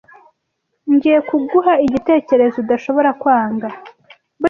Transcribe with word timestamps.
Ngiye 0.93 1.19
kuguha 1.29 1.73
igitekerezo 1.85 2.55
udashobora 2.63 3.09
kwanga. 3.21 3.69